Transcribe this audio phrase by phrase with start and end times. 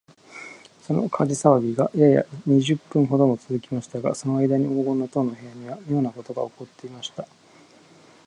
[0.81, 7.27] その火事さわぎが、やや二十分ほどもつづきましたが、そのあいだに黄金の塔の部屋には、みょうなことがおこっていました。